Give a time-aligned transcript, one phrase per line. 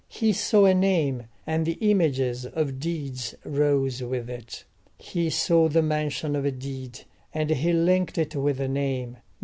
[0.07, 4.65] He saw a name, and the images of deeds rose with it:
[4.97, 7.01] he saw the mention of a deed,
[7.35, 9.17] and he linked it with a name.